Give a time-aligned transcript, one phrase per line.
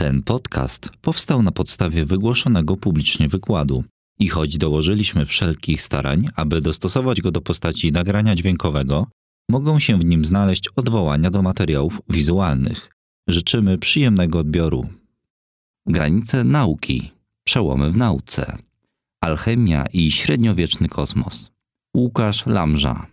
[0.00, 3.84] Ten podcast powstał na podstawie wygłoszonego publicznie wykładu
[4.18, 9.06] i choć dołożyliśmy wszelkich starań, aby dostosować go do postaci nagrania dźwiękowego,
[9.50, 12.90] mogą się w nim znaleźć odwołania do materiałów wizualnych.
[13.28, 14.88] Życzymy przyjemnego odbioru.
[15.86, 17.10] Granice nauki,
[17.46, 18.58] przełomy w nauce,
[19.24, 21.50] alchemia i średniowieczny kosmos.
[21.96, 23.06] Łukasz Lamża.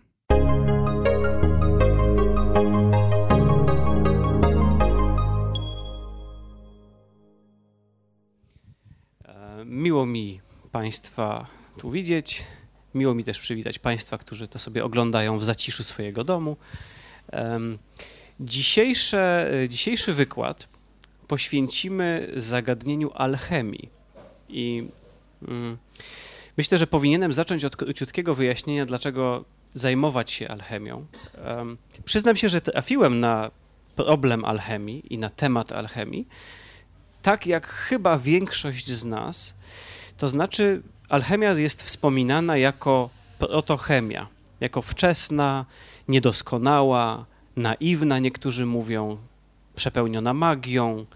[9.76, 10.40] Miło mi
[10.72, 11.46] Państwa
[11.78, 12.44] tu widzieć.
[12.94, 16.56] Miło mi też przywitać Państwa, którzy to sobie oglądają w zaciszu swojego domu.
[18.40, 20.68] Dzisiejsze, dzisiejszy wykład
[21.28, 23.88] poświęcimy zagadnieniu alchemii.
[24.48, 24.88] I
[25.48, 25.78] mm,
[26.56, 31.06] myślę, że powinienem zacząć od króciutkiego wyjaśnienia, dlaczego zajmować się alchemią.
[32.04, 33.50] Przyznam się, że trafiłem na
[33.96, 36.28] problem alchemii i na temat alchemii,
[37.26, 39.54] tak jak chyba większość z nas,
[40.16, 44.26] to znaczy alchemia jest wspominana jako protochemia,
[44.60, 45.66] jako wczesna,
[46.08, 49.18] niedoskonała, naiwna, niektórzy mówią,
[49.76, 51.06] przepełniona magią,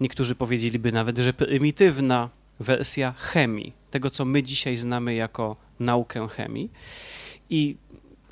[0.00, 6.70] niektórzy powiedzieliby nawet, że prymitywna wersja chemii, tego co my dzisiaj znamy jako naukę chemii.
[7.50, 7.76] I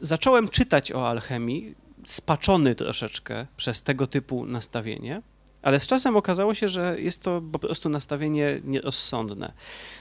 [0.00, 5.22] zacząłem czytać o alchemii, spaczony troszeczkę przez tego typu nastawienie.
[5.64, 9.52] Ale z czasem okazało się, że jest to po prostu nastawienie nierozsądne.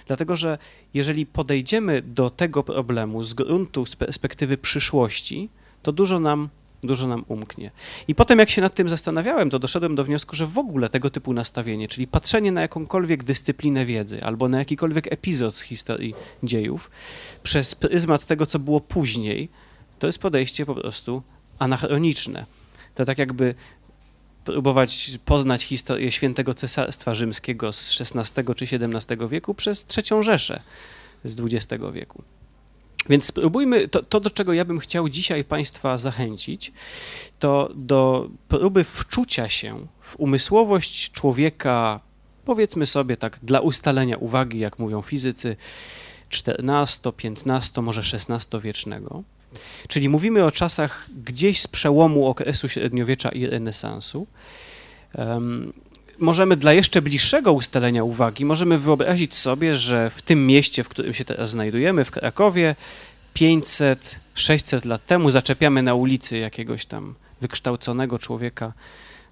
[0.08, 0.58] Dlatego, że
[0.94, 5.50] jeżeli podejdziemy do tego problemu z gruntu, z perspektywy przyszłości,
[5.84, 6.50] to dużo nam
[6.84, 7.72] dużo nam umknie.
[8.08, 11.10] I potem, jak się nad tym zastanawiałem, to doszedłem do wniosku, że w ogóle tego
[11.10, 16.92] typu nastawienie, czyli patrzenie na jakąkolwiek dyscyplinę wiedzy albo na jakikolwiek epizod z historii dziejów
[17.44, 19.50] przez pryzmat tego, co było później,
[20.00, 21.22] to jest podejście po prostu
[21.60, 22.46] anachroniczne.
[22.96, 23.56] To tak jakby
[24.46, 30.62] próbować poznać historię świętego cesarstwa rzymskiego z XVI czy XVII wieku przez trzecią Rzeszę
[31.24, 32.24] z XX wieku.
[33.10, 36.72] Więc spróbujmy, to, to, do czego ja bym chciał dzisiaj Państwa zachęcić,
[37.40, 42.00] to do próby wczucia się w umysłowość człowieka,
[42.46, 45.56] powiedzmy sobie tak, dla ustalenia uwagi, jak mówią fizycy,
[46.32, 47.14] XIV,
[47.46, 49.24] XV, może XVI-wiecznego.
[49.88, 54.28] Czyli mówimy o czasach gdzieś z przełomu okresu średniowiecza i renesansu.
[55.18, 55.74] Um,
[56.20, 61.14] możemy dla jeszcze bliższego ustalenia uwagi, możemy wyobrazić sobie, że w tym mieście, w którym
[61.14, 62.76] się teraz znajdujemy, w Krakowie,
[63.34, 68.74] 500, 600 lat temu zaczepiamy na ulicy jakiegoś tam wykształconego człowieka,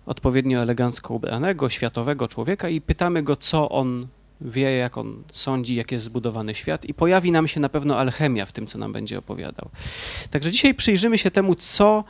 [0.06, 4.08] odpowiednio elegancko ubranego, światowego człowieka i pytamy go, co on
[4.42, 8.46] wie, jak on sądzi, jak jest zbudowany świat, i pojawi nam się na pewno alchemia
[8.46, 9.70] w tym, co nam będzie opowiadał.
[10.32, 12.04] Także dzisiaj przyjrzymy się temu, co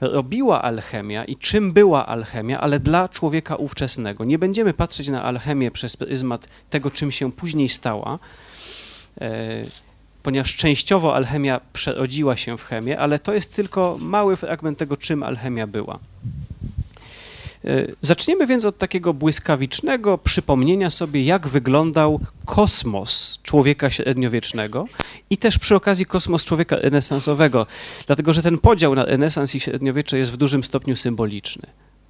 [0.00, 4.24] robiła alchemia i czym była alchemia, ale dla człowieka ówczesnego.
[4.24, 8.18] Nie będziemy patrzeć na alchemię przez pryzmat tego, czym się później stała,
[9.20, 9.62] e,
[10.22, 15.22] ponieważ częściowo alchemia przerodziła się w chemię, ale to jest tylko mały fragment tego, czym
[15.22, 15.98] alchemia była.
[17.66, 24.86] E, zaczniemy więc od takiego błyskawicznego przypomnienia sobie, jak wyglądał kosmos człowieka średniowiecznego
[25.30, 27.66] i też przy okazji kosmos człowieka renesansowego,
[28.06, 31.66] dlatego że ten podział na renesans i średniowiecze jest w dużym stopniu symboliczny.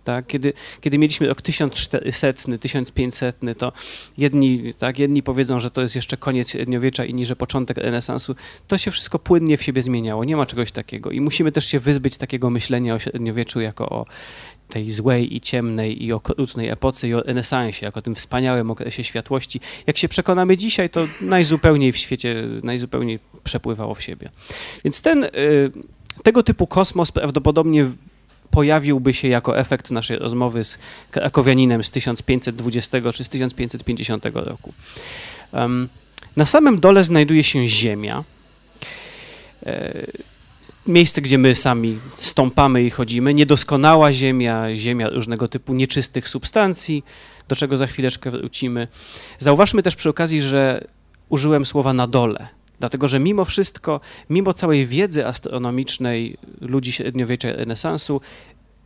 [0.06, 0.27] Tak?
[0.27, 3.72] Kiedy, kiedy mieliśmy rok 1400, 1500, to
[4.19, 8.34] jedni, tak, jedni powiedzą, że to jest jeszcze koniec średniowiecza, inni, że początek renesansu.
[8.69, 10.25] To się wszystko płynnie w siebie zmieniało.
[10.25, 11.11] Nie ma czegoś takiego.
[11.11, 14.06] I musimy też się wyzbyć takiego myślenia o średniowieczu jako o
[14.69, 19.61] tej złej i ciemnej i okrutnej epoce i o renesansie, jako tym wspaniałym okresie światłości.
[19.87, 24.31] Jak się przekonamy dzisiaj, to najzupełniej w świecie, najzupełniej przepływało w siebie.
[24.84, 25.31] Więc ten, y,
[26.23, 27.87] tego typu kosmos prawdopodobnie
[28.51, 30.79] pojawiłby się jako efekt naszej rozmowy z
[31.11, 34.73] krakowianinem z 1520 czy z 1550 roku.
[36.37, 38.25] Na samym dole znajduje się Ziemia.
[39.67, 40.06] E,
[40.87, 47.05] miejsce, gdzie my sami stąpamy i chodzimy, niedoskonała ziemia, ziemia różnego typu nieczystych substancji,
[47.49, 48.88] do czego za chwileczkę wrócimy.
[49.38, 50.85] Zauważmy też przy okazji, że
[51.29, 54.00] użyłem słowa na dole, dlatego że mimo wszystko,
[54.31, 58.20] mimo całej wiedzy astronomicznej ludzi średniowiecza renesansu,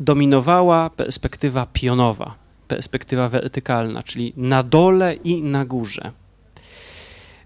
[0.00, 2.34] dominowała perspektywa pionowa,
[2.68, 6.12] perspektywa wertykalna, czyli na dole i na górze.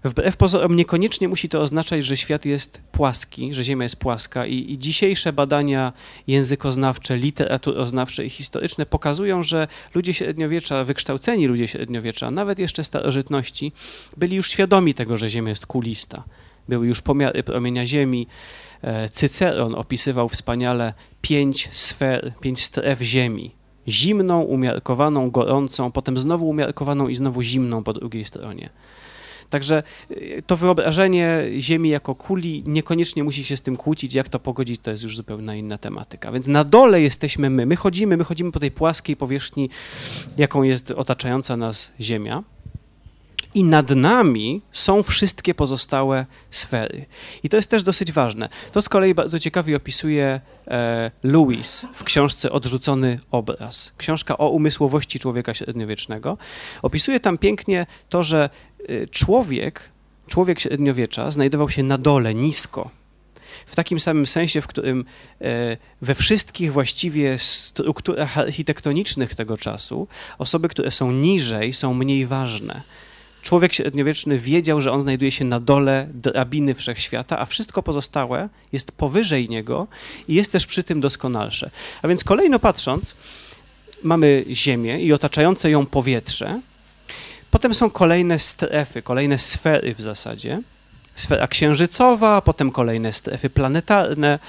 [0.05, 4.71] Wbrew pozorom niekoniecznie musi to oznaczać, że świat jest płaski, że Ziemia jest płaska i,
[4.71, 5.93] i dzisiejsze badania
[6.27, 13.71] językoznawcze, literaturoznawcze i historyczne pokazują, że ludzie średniowiecza, wykształceni ludzie średniowiecza, nawet jeszcze starożytności,
[14.17, 16.23] byli już świadomi tego, że Ziemia jest kulista.
[16.69, 18.27] Były już pomiary promienia Ziemi.
[18.81, 23.55] E, Cyceron opisywał wspaniale pięć sfer, pięć stref Ziemi
[23.87, 28.69] Zimną, umiarkowaną, gorącą, potem znowu umiarkowaną i znowu zimną po drugiej stronie.
[29.49, 34.13] Także y, to wyobrażenie Ziemi jako kuli niekoniecznie musi się z tym kłócić.
[34.13, 36.31] Jak to pogodzić, to jest już zupełnie inna tematyka.
[36.31, 37.65] Więc na dole jesteśmy my.
[37.65, 39.69] My chodzimy, my chodzimy po tej płaskiej powierzchni,
[40.37, 42.43] jaką jest otaczająca nas Ziemia
[43.55, 47.05] i nad nami są wszystkie pozostałe sfery.
[47.43, 48.49] I to jest też dosyć ważne.
[48.71, 53.93] To z kolei bardzo ciekawie opisuje e, Lewis w książce Odrzucony obraz.
[53.97, 56.37] Książka o umysłowości człowieka średniowiecznego.
[56.81, 58.49] Opisuje tam pięknie to, że
[59.11, 59.89] człowiek,
[60.27, 62.89] człowiek średniowiecza znajdował się na dole, nisko.
[63.65, 65.05] W takim samym sensie, w którym
[65.41, 72.81] e, we wszystkich właściwie strukturach architektonicznych tego czasu osoby, które są niżej, są mniej ważne
[73.45, 78.91] człowiek średniowieczny wiedział, że on znajduje się na dole drabiny wszechświata, a wszystko pozostałe jest
[78.91, 79.87] powyżej niego
[80.27, 81.69] i jest też przy tym doskonalsze.
[82.01, 83.15] A więc kolejno patrząc,
[84.03, 86.61] mamy Ziemię i otaczające ją powietrze.
[87.51, 90.61] Potem są kolejne strefy, kolejne sfery w zasadzie
[91.15, 94.39] sfera księżycowa, potem kolejne strefy planetarne,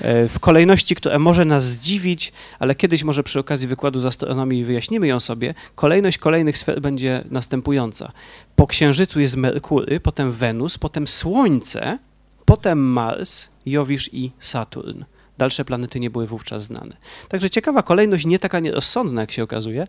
[0.00, 4.64] e, w kolejności, która może nas zdziwić, ale kiedyś może przy okazji wykładu z astronomii
[4.64, 8.12] wyjaśnimy ją sobie, kolejność kolejnych sfer będzie następująca.
[8.56, 11.98] Po Księżycu jest Merkury, potem Wenus, potem Słońce,
[12.44, 15.02] potem Mars, Jowisz i Saturn.
[15.40, 16.96] Dalsze planety nie były wówczas znane.
[17.28, 19.86] Także ciekawa kolejność, nie taka nierozsądna, jak się okazuje,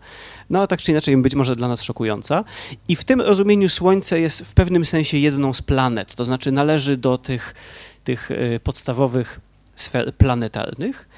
[0.50, 2.44] no a tak czy inaczej być może dla nas szokująca.
[2.88, 6.96] I w tym rozumieniu Słońce jest w pewnym sensie jedną z planet, to znaczy należy
[6.96, 7.54] do tych,
[8.04, 9.40] tych y, podstawowych
[9.76, 11.08] sfer planetarnych.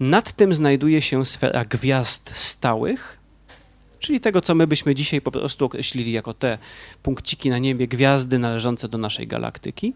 [0.00, 3.18] Nad tym znajduje się sfera gwiazd stałych,
[3.98, 6.58] czyli tego, co my byśmy dzisiaj po prostu określili jako te
[7.02, 9.94] punkciki na niebie, gwiazdy należące do naszej galaktyki.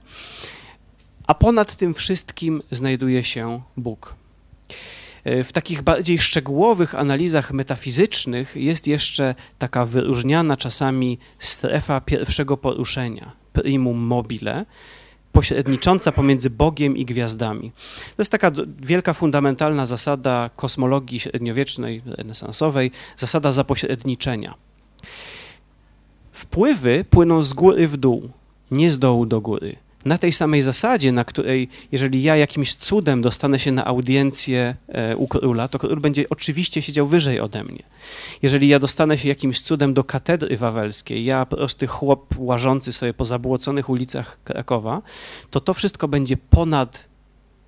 [1.27, 4.15] A ponad tym wszystkim znajduje się Bóg.
[5.25, 13.33] E, w takich bardziej szczegółowych analizach metafizycznych jest jeszcze taka wyróżniana czasami strefa pierwszego poruszenia,
[13.53, 14.67] primum mobile,
[15.33, 17.73] pośrednicząca pomiędzy Bogiem i gwiazdami.
[18.17, 18.51] To jest taka
[18.81, 24.55] wielka, fundamentalna zasada kosmologii średniowiecznej, renesansowej, zasada zapośredniczenia.
[26.33, 28.31] Wpływy płyną z góry w dół,
[28.71, 33.23] nie z dołu do góry na tej samej zasadzie, na której, jeżeli ja jakimś cudem
[33.23, 37.83] dostanę się na audiencję e, u króla, to król będzie oczywiście siedział wyżej ode mnie.
[38.43, 43.25] Jeżeli ja dostanę się jakimś cudem do katedry wawelskiej, ja prosty chłop łażący sobie po
[43.25, 45.03] zabłoconych ulicach Krakowa,
[45.51, 47.15] to to wszystko będzie ponad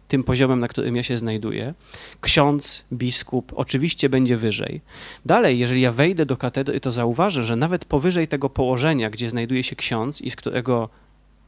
[0.09, 1.75] tym poziomem, na którym ja się znajduję.
[2.21, 4.81] Ksiądz, biskup oczywiście będzie wyżej.
[5.25, 9.63] Dalej, jeżeli ja wejdę do katedry, to zauważę, że nawet powyżej tego położenia, gdzie znajduje
[9.63, 10.89] się ksiądz i z którego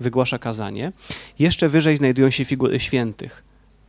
[0.00, 0.92] wygłasza kazanie.
[1.38, 3.44] Jeszcze wyżej znajdują się figury świętych,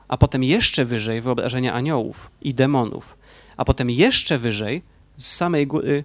[0.08, 3.18] a potem jeszcze wyżej wyobrażenia aniołów i demonów,
[3.58, 4.82] a potem jeszcze wyżej
[5.18, 6.04] z samej góry,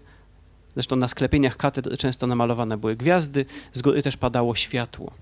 [0.75, 5.13] zresztą na sklepieniach katedr często namalowane były gwiazdy, z góry też padało światło.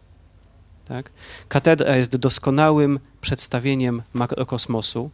[0.84, 1.10] Tak?
[1.48, 5.10] Katedra jest doskonałym przedstawieniem makrokosmosu,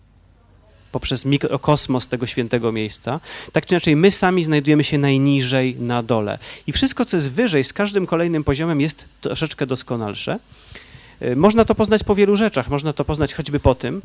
[0.92, 3.20] poprzez mikrokosmos tego świętego miejsca.
[3.52, 6.38] Tak czy inaczej, my sami znajdujemy się najniżej na dole.
[6.66, 10.38] I wszystko, co jest wyżej, z każdym kolejnym poziomem jest troszeczkę doskonalsze.
[11.22, 12.68] Y, można to poznać po wielu rzeczach.
[12.68, 14.02] Można to poznać choćby po tym,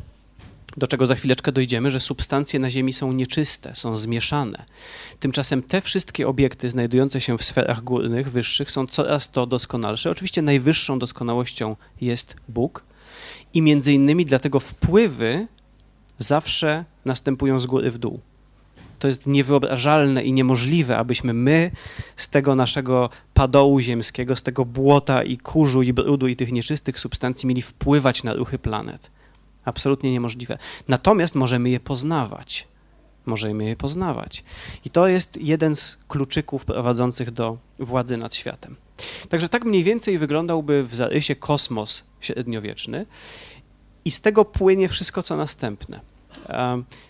[0.76, 4.64] do czego za chwileczkę dojdziemy, że substancje na Ziemi są nieczyste, są zmieszane.
[5.20, 10.10] Tymczasem te wszystkie obiekty znajdujące się w sferach górnych, wyższych są coraz to doskonalsze.
[10.10, 12.84] Oczywiście najwyższą doskonałością jest Bóg
[13.54, 15.46] i między innymi dlatego wpływy
[16.18, 18.20] zawsze następują z góry w dół.
[18.98, 21.70] To jest niewyobrażalne i niemożliwe, abyśmy my
[22.16, 27.00] z tego naszego padołu ziemskiego, z tego błota i kurzu i brudu i tych nieczystych
[27.00, 29.10] substancji mieli wpływać na ruchy planet.
[29.64, 30.58] Absolutnie niemożliwe.
[30.88, 32.68] Natomiast możemy je poznawać.
[33.26, 34.44] Możemy je poznawać.
[34.84, 38.76] I to jest jeden z kluczyków prowadzących do władzy nad światem.
[39.28, 43.06] Także tak mniej więcej wyglądałby w zarysie kosmos średniowieczny
[44.04, 46.00] i z tego płynie wszystko, co następne.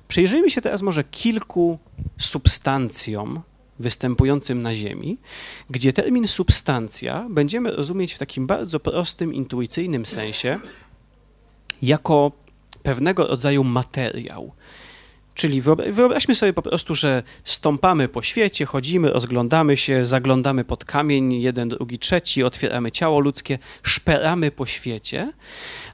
[0.09, 1.79] Przyjrzyjmy się teraz może kilku
[2.19, 3.41] substancjom
[3.79, 5.19] występującym na Ziemi,
[5.71, 10.61] gdzie termin substancja będziemy rozumieć w takim bardzo prostym, intuicyjnym sensie
[11.83, 12.33] jako
[12.83, 14.53] pewnego rodzaju materiał.
[15.35, 15.62] Czyli
[15.93, 21.69] wyobraźmy sobie po prostu, że stąpamy po świecie, chodzimy, rozglądamy się, zaglądamy pod kamień, jeden,
[21.69, 25.33] drugi, trzeci, otwieramy ciało ludzkie, szperamy po świecie,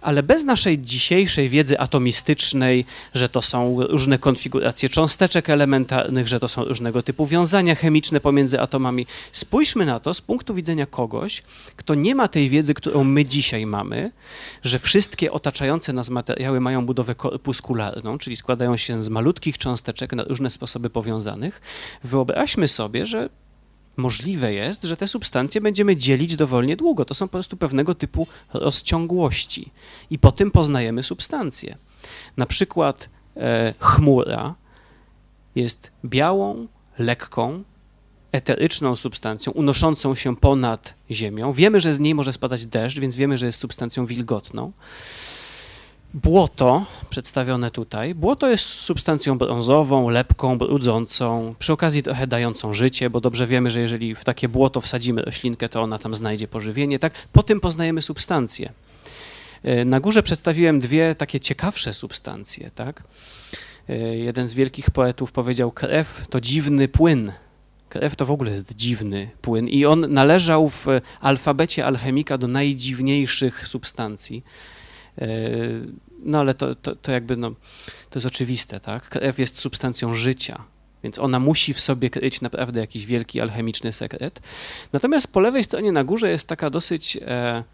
[0.01, 6.49] ale bez naszej dzisiejszej wiedzy atomistycznej, że to są różne konfiguracje cząsteczek elementarnych, że to
[6.49, 9.07] są różnego typu wiązania chemiczne pomiędzy atomami.
[9.33, 11.43] Spójrzmy na to z punktu widzenia kogoś,
[11.77, 14.11] kto nie ma tej wiedzy, którą my dzisiaj mamy,
[14.63, 20.13] że wszystkie otaczające nas materiały mają budowę korpuskularną, czyli składają się z malutkich malutkich cząsteczek
[20.13, 21.61] na różne sposoby powiązanych,
[22.05, 23.29] wyobraźmy sobie, że
[23.97, 27.05] możliwe jest, że te substancje będziemy dzielić dowolnie długo.
[27.05, 29.71] To są po prostu pewnego typu rozciągłości.
[30.11, 31.77] I po tym poznajemy substancje.
[32.37, 34.55] Na przykład e, chmura
[35.55, 36.67] jest białą,
[36.99, 37.65] lekką,
[38.33, 41.53] eteryczną substancją unoszącą się ponad ziemią.
[41.53, 44.73] Wiemy, że z niej może spadać deszcz, więc wiemy, że jest substancją wilgotną.
[46.15, 53.21] Błoto, przedstawione tutaj, błoto jest substancją brązową, lepką, brudzącą, przy okazji trochę dającą życie, bo
[53.21, 56.99] dobrze wiemy, że jeżeli w takie błoto wsadzimy roślinkę, to ona tam znajdzie pożywienie.
[56.99, 57.13] Tak?
[57.33, 58.73] Po tym poznajemy substancje.
[59.87, 62.71] Na górze przedstawiłem dwie takie ciekawsze substancje.
[62.75, 63.03] Tak?
[63.89, 67.33] E, jeden z wielkich poetów powiedział, krew to dziwny płyn.
[67.89, 70.87] Krew to w ogóle jest dziwny płyn i on należał w
[71.21, 74.45] alfabecie alchemika do najdziwniejszych substancji.
[75.19, 75.29] E,
[76.23, 77.51] no ale to, to, to jakby, no,
[78.11, 79.09] to jest oczywiste, tak?
[79.09, 80.65] Krew jest substancją życia,
[81.03, 84.41] więc ona musi w sobie kryć naprawdę jakiś wielki alchemiczny sekret.
[84.93, 87.65] Natomiast po lewej stronie na górze jest taka dosyć e,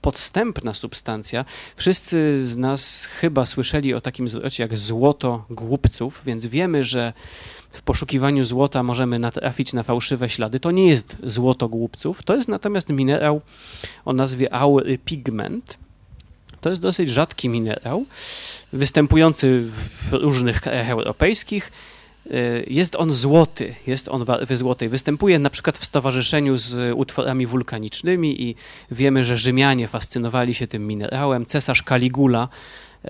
[0.00, 1.44] podstępna substancja.
[1.76, 7.12] Wszyscy z nas chyba słyszeli o takim zwrocie jak złoto głupców, więc wiemy, że
[7.70, 10.60] w poszukiwaniu złota możemy natrafić na fałszywe ślady.
[10.60, 13.40] To nie jest złoto głupców, to jest natomiast minerał
[14.04, 15.78] o nazwie aury pigment.
[16.64, 18.06] To jest dosyć rzadki minerał,
[18.72, 21.72] występujący w różnych krajach europejskich.
[22.26, 24.88] Y, jest on złoty, jest on barwy złotej.
[24.88, 28.54] Występuje na przykład w stowarzyszeniu z utworami wulkanicznymi i
[28.90, 31.46] wiemy, że Rzymianie fascynowali się tym minerałem.
[31.46, 32.48] Cesarz Caligula
[33.04, 33.08] y,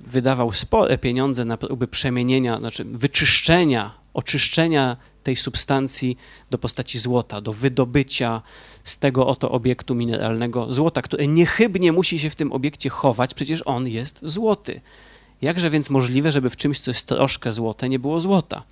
[0.00, 6.16] wydawał spore pieniądze na próby przemienienia, znaczy wyczyszczenia, oczyszczenia tej substancji
[6.50, 8.42] do postaci złota, do wydobycia
[8.84, 13.62] z tego oto obiektu mineralnego złota, które niechybnie musi się w tym obiekcie chować, przecież
[13.64, 14.80] on jest złoty.
[15.42, 18.62] Jakże więc możliwe, żeby w czymś, co jest troszkę złote, nie było złota?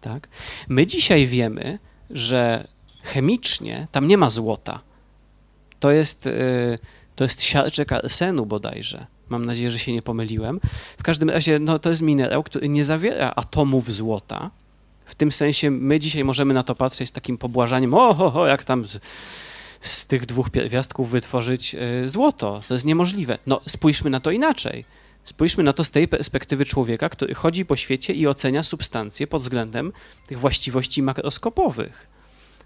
[0.00, 0.28] Tak?
[0.68, 1.78] My dzisiaj wiemy,
[2.10, 2.66] że
[3.02, 4.80] chemicznie tam nie ma złota.
[5.80, 6.78] To jest, yy,
[7.16, 9.06] to jest siarczek arsenu bodajże.
[9.28, 10.60] Mam nadzieję, że się nie pomyliłem.
[10.98, 14.50] W każdym razie no, to jest minerał, który nie zawiera atomów złota.
[15.04, 18.46] W tym sensie my dzisiaj możemy na to patrzeć z takim pobłażaniem, o, ho, ho,
[18.46, 19.00] jak tam z,
[19.80, 22.60] z tych dwóch pierwiastków wytworzyć yy, złoto.
[22.68, 23.38] To jest niemożliwe.
[23.46, 24.84] No spójrzmy na to inaczej
[25.24, 29.42] Spójrzmy na to z tej perspektywy człowieka, który chodzi po świecie i ocenia substancje pod
[29.42, 29.92] względem
[30.26, 32.06] tych właściwości makroskopowych,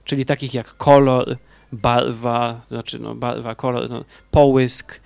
[0.04, 1.36] czyli takich jak kolor,
[1.72, 5.00] barwa, znaczy no, barwa, kolor, no, połysk,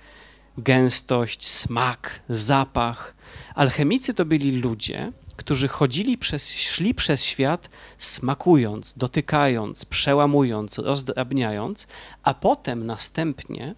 [0.57, 3.15] gęstość, smak, zapach.
[3.55, 5.11] Alchemicy to byli ludzie,
[5.41, 11.87] którzy chodzili przez, szli przez świat smakując, dotykając, przełamując, rozdrabniając,
[12.23, 13.75] a potem następnie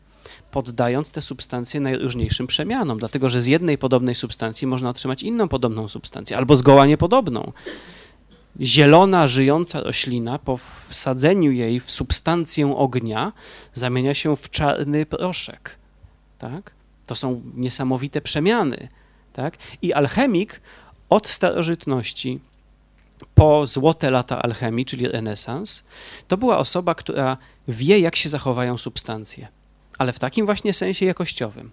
[0.51, 5.87] poddając te substancje najróżniejszym przemianom, dlatego że z jednej podobnej substancji można otrzymać inną podobną
[5.87, 7.51] substancję, albo zgoła niepodobną.
[8.61, 10.57] Zielona, żyjąca roślina po
[10.89, 13.33] wsadzeniu jej w substancję ognia
[13.73, 15.77] zamienia się w czarny proszek.
[16.37, 16.73] Tak?
[17.05, 18.87] To są niesamowite przemiany.
[19.33, 19.57] Tak?
[19.81, 20.61] I alchemik
[21.13, 22.39] od starożytności
[23.35, 25.83] po złote lata alchemii, czyli renesans,
[26.27, 29.47] to była osoba, która wie, jak się zachowają substancje
[29.97, 31.71] ale w takim właśnie sensie jakościowym.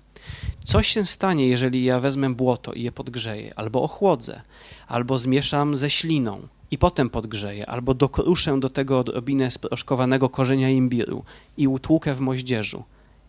[0.64, 4.40] Coś się stanie, jeżeli ja wezmę błoto i je podgrzeję, albo ochłodzę,
[4.88, 11.24] albo zmieszam ze śliną i potem podgrzeję, albo dokruszę do tego odrobinę sproszkowanego korzenia imbiru
[11.56, 12.84] i utłukę w moździerzu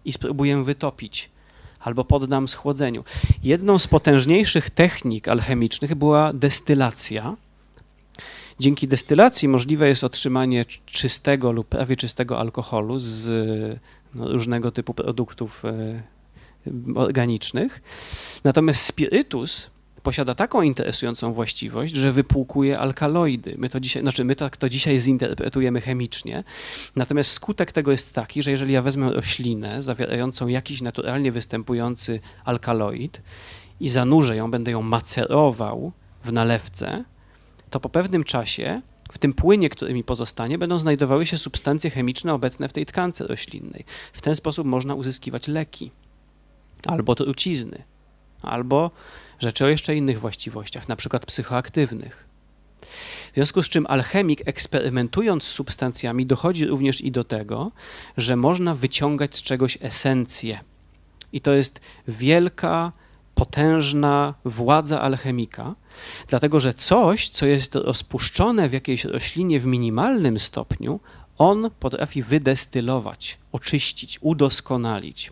[0.06, 1.30] i spróbuję wytopić,
[1.84, 3.04] albo poddam schłodzeniu.
[3.44, 7.36] Jedną z potężniejszych technik alchemicznych była destylacja.
[8.60, 13.30] Dzięki destylacji możliwe jest otrzymanie czystego lub prawie czystego alkoholu z
[14.16, 16.02] no, różnego typu produktów e,
[16.96, 17.82] organicznych.
[18.44, 19.70] Natomiast spirytus
[20.04, 23.56] posiada taką interesującą właściwość, że wypłukuje alkaloidy.
[23.58, 26.44] My to dzisiaj, znaczy my tak to dzisiaj zinterpretujemy chemicznie.
[26.96, 33.22] Natomiast skutek tego jest taki, że jeżeli ja wezmę roślinę zawierającą jakiś naturalnie występujący alkaloid
[33.80, 35.92] i zanurzę ją, będę ją macerował
[36.26, 37.04] w nalewce,
[37.70, 38.82] to po pewnym czasie
[39.12, 43.28] w tym płynie, który mi pozostanie, będą znajdowały się substancje chemiczne obecne w tej tkance
[43.28, 43.86] roślinnej.
[44.14, 45.92] W ten sposób można uzyskiwać leki,
[46.86, 47.84] albo trucizny,
[48.42, 48.92] albo
[49.42, 52.28] rzeczy o jeszcze innych właściwościach, na przykład psychoaktywnych.
[53.32, 57.72] W związku z czym alchemik, eksperymentując z substancjami, dochodzi również i do tego,
[58.18, 60.60] że można wyciągać z czegoś esencję.
[61.34, 62.92] I to jest wielka,
[63.36, 65.76] potężna władza alchemika,
[66.28, 71.00] Dlatego, że coś, co jest rozpuszczone w jakiejś roślinie w minimalnym stopniu,
[71.38, 75.32] on potrafi wydestylować, oczyścić, udoskonalić.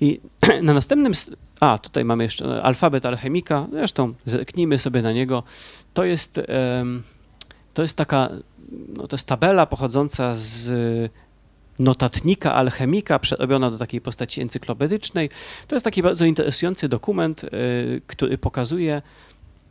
[0.00, 0.20] I
[0.62, 1.12] na następnym,
[1.60, 5.42] a tutaj mamy jeszcze alfabet alchemika, zresztą zerknijmy sobie na niego.
[5.94, 6.40] To jest,
[7.74, 8.28] to jest taka,
[8.96, 10.72] no to jest tabela pochodząca z
[11.80, 15.30] notatnika alchemika, przerobiona do takiej postaci encyklopedycznej.
[15.68, 19.02] To jest taki bardzo interesujący dokument, y, który pokazuje,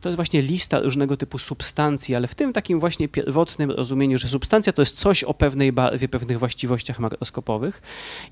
[0.00, 4.28] to jest właśnie lista różnego typu substancji, ale w tym takim właśnie pierwotnym rozumieniu, że
[4.28, 7.82] substancja to jest coś o pewnej barwie, pewnych właściwościach makroskopowych.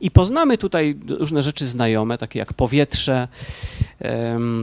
[0.00, 3.28] I poznamy tutaj różne rzeczy znajome, takie jak powietrze,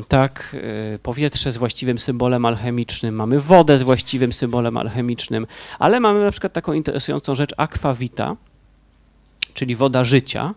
[0.07, 0.55] tak,
[0.93, 5.47] e, powietrze z właściwym symbolem alchemicznym, mamy wodę z właściwym symbolem alchemicznym,
[5.79, 8.35] ale mamy na przykład taką interesującą rzecz aquavita,
[9.53, 10.53] czyli woda życia.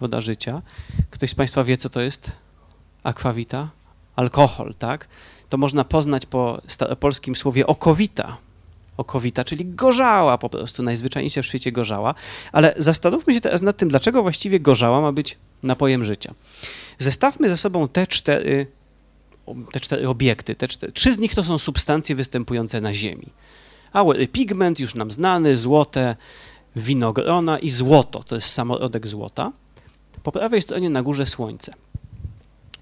[0.00, 0.62] Woda życia.
[1.10, 2.32] Ktoś z Państwa wie, co to jest
[3.02, 3.70] aquavita?
[4.16, 5.08] Alkohol, tak?
[5.50, 6.62] To można poznać po
[7.00, 8.36] polskim słowie okowita.
[8.96, 12.14] Okowita, czyli gorzała po prostu, najzwyczajniejsza w świecie gorzała.
[12.52, 16.34] Ale zastanówmy się teraz nad tym, dlaczego właściwie gorzała ma być napojem życia.
[16.98, 18.66] Zestawmy ze sobą te cztery,
[19.72, 20.54] te cztery obiekty.
[20.54, 23.26] Te cztery, trzy z nich to są substancje występujące na Ziemi.
[23.92, 26.16] A pigment już nam znany, złote,
[26.76, 29.52] winogrona i złoto, to jest samorodek złota.
[30.22, 31.74] Po prawej stronie na górze słońce.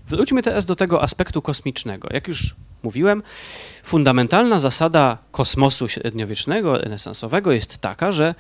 [0.09, 2.09] Wróćmy teraz do tego aspektu kosmicznego.
[2.13, 3.23] Jak już mówiłem,
[3.83, 8.35] fundamentalna zasada kosmosu średniowiecznego, renesansowego jest taka, że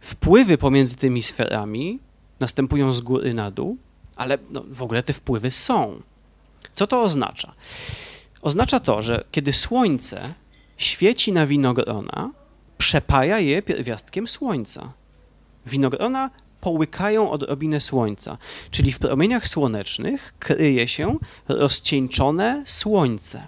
[0.00, 1.98] wpływy pomiędzy tymi sferami
[2.40, 3.76] następują z góry na dół,
[4.16, 6.02] ale no, w ogóle te wpływy są.
[6.74, 7.52] Co to oznacza?
[8.42, 10.34] Oznacza to, że kiedy Słońce
[10.76, 12.30] świeci na winogrona,
[12.78, 14.92] przepaja je pierwiastkiem Słońca.
[15.66, 16.30] Winogrona
[16.62, 18.38] połykają odrobinę słońca,
[18.70, 23.46] czyli w promieniach słonecznych kryje się rozcieńczone słońce.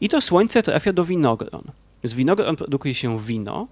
[0.00, 1.62] I to słońce trafia do winogron.
[2.02, 3.68] Z winogron produkuje się wino,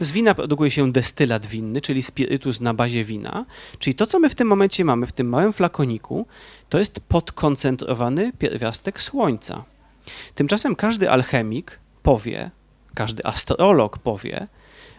[0.00, 3.44] z wina produkuje się destylat winny, czyli spirytus na bazie wina.
[3.78, 6.26] Czyli to, co my w tym momencie mamy w tym małym flakoniku,
[6.68, 9.64] to jest podkoncentrowany pierwiastek słońca.
[10.34, 12.50] Tymczasem każdy alchemik powie,
[12.94, 14.48] każdy astrolog powie,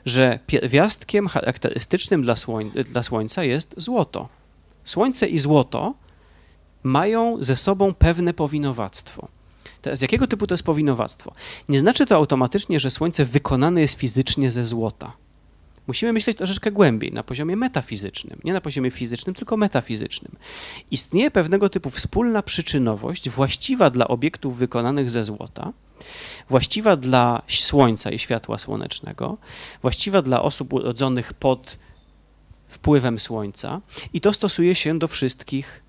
[0.06, 4.30] że pierwiastkiem charakterystycznym dla, słoń, dla Słońca jest złoto.
[4.84, 5.94] Słońce i złoto
[6.84, 9.28] mają ze sobą pewne powinowactwo.
[9.82, 11.34] Teraz, jakiego typu to jest powinowactwo?
[11.70, 15.14] Nie znaczy to automatycznie, że Słońce wykonane jest fizycznie ze złota.
[15.88, 18.40] Musimy myśleć troszeczkę głębiej, na poziomie metafizycznym.
[18.44, 20.36] Nie na poziomie fizycznym, tylko metafizycznym.
[20.92, 25.74] Istnieje pewnego typu wspólna przyczynowość właściwa dla obiektów wykonanych ze złota,
[26.50, 29.38] właściwa dla Słońca i światła słonecznego,
[29.82, 31.78] właściwa dla osób urodzonych pod
[32.68, 33.82] wpływem Słońca
[34.14, 35.84] i to stosuje się do wszystkich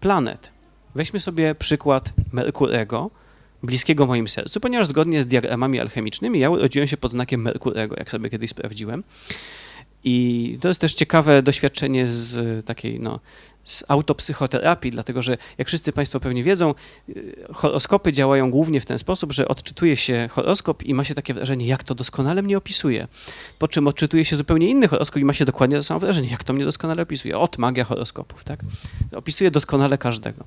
[0.00, 0.50] planet.
[0.94, 3.10] Weźmy sobie przykład Merkurego,
[3.62, 8.10] bliskiego moim sercu, ponieważ zgodnie z diagramami alchemicznymi ja urodziłem się pod znakiem Merkurego, jak
[8.10, 9.02] sobie kiedyś sprawdziłem.
[10.04, 13.20] I to jest też ciekawe doświadczenie z takiej no,
[13.64, 16.74] z autopsychoterapii, dlatego że jak wszyscy Państwo pewnie wiedzą,
[17.08, 21.34] y, horoskopy działają głównie w ten sposób, że odczytuje się horoskop i ma się takie
[21.34, 23.08] wrażenie, jak to doskonale mnie opisuje.
[23.58, 26.44] Po czym odczytuje się zupełnie inny horoskop i ma się dokładnie to samo wrażenie, jak
[26.44, 27.38] to mnie doskonale opisuje.
[27.38, 28.60] Ot, magia horoskopów, tak?
[29.14, 30.44] Opisuje doskonale każdego.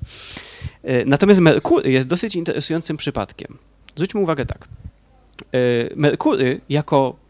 [0.84, 3.58] Y, natomiast Merkury jest dosyć interesującym przypadkiem.
[3.96, 4.68] Zwróćmy uwagę tak.
[5.54, 7.23] Y, Merkury jako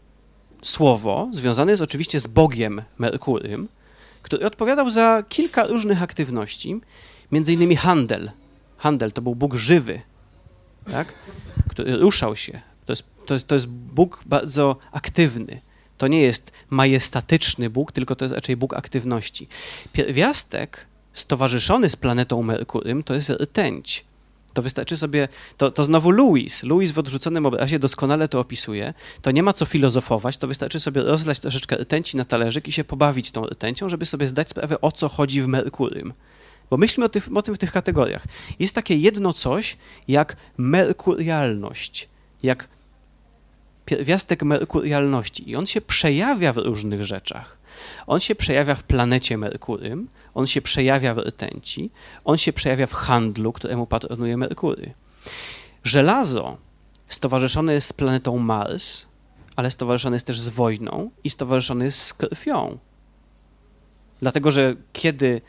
[0.65, 3.67] słowo związane jest oczywiście z Bogiem Merkurym,
[4.21, 6.81] który odpowiadał za kilka różnych aktywności,
[7.31, 8.31] między innymi handel.
[8.77, 10.01] Handel to był Bóg żywy,
[10.91, 11.13] tak?
[11.69, 12.61] który ruszał się.
[12.85, 15.61] To jest, to, jest, to jest Bóg bardzo aktywny.
[15.97, 19.47] To nie jest majestatyczny Bóg, tylko to jest raczej Bóg aktywności.
[19.93, 24.05] Pierwiastek stowarzyszony z planetą Merkurym to jest rtęć.
[24.55, 26.63] To wystarczy sobie, to, to znowu Louis.
[26.63, 28.93] Louis w odrzuconym obrazie doskonale to opisuje.
[29.21, 32.83] To nie ma co filozofować, to wystarczy sobie rozlać troszeczkę rtęci na talerzyk i się
[32.83, 36.13] pobawić tą rtęcią, żeby sobie zdać sprawę, o co chodzi w Merkurym.
[36.69, 38.23] Bo myślmy o, tych, o tym w tych kategoriach.
[38.59, 42.09] Jest takie jedno coś jak merkurialność,
[42.43, 42.67] jak
[43.85, 47.57] pierwiastek merkurialności i on się przejawia w różnych rzeczach.
[48.07, 51.91] On się przejawia w planecie Merkurym, on się przejawia w rtęci,
[52.25, 54.93] on się przejawia w handlu, któremu patronuje Merkury.
[55.83, 56.57] Żelazo
[57.05, 59.07] stowarzyszone jest z planetą Mars,
[59.55, 62.77] ale stowarzyszone jest też z wojną i stowarzyszone jest z krwią.
[64.21, 65.41] Dlatego, że kiedy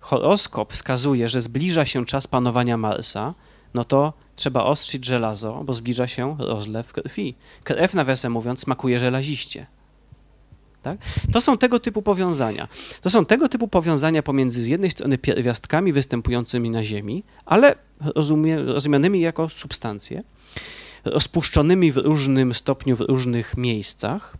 [0.00, 3.34] horoskop wskazuje, że zbliża się czas panowania Marsa,
[3.74, 7.34] no to trzeba ostrzyć żelazo, bo zbliża się rozlew krwi.
[7.64, 9.66] Krew, nawiasem mówiąc, smakuje żelaziście.
[10.82, 10.98] Tak?
[11.32, 12.68] To są tego typu powiązania.
[13.00, 18.62] To są tego typu powiązania pomiędzy z jednej strony pierwiastkami występującymi na Ziemi, ale rozumie,
[18.62, 20.22] rozumianymi jako substancje,
[21.04, 24.36] rozpuszczonymi w różnym stopniu w różnych miejscach,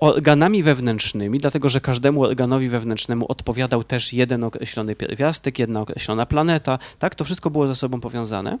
[0.00, 6.78] organami wewnętrznymi, dlatego że każdemu organowi wewnętrznemu odpowiadał też jeden określony pierwiastek, jedna określona planeta,
[6.98, 7.14] tak?
[7.14, 8.58] To wszystko było ze sobą powiązane.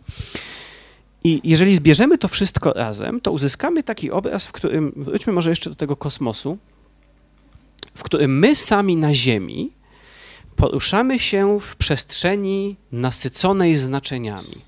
[1.24, 5.70] I jeżeli zbierzemy to wszystko razem, to uzyskamy taki obraz, w którym, wróćmy może jeszcze
[5.70, 6.58] do tego kosmosu,
[7.94, 9.72] w którym my sami na Ziemi
[10.56, 14.66] poruszamy się w przestrzeni nasyconej znaczeniami